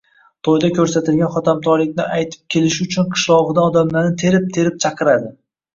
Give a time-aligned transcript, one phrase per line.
[0.45, 5.37] Toʻyda koʻrsatilgan hotamtoylikni aytib kelishi uchun qishlogʻidan odamlarni terib-terib chaqiradi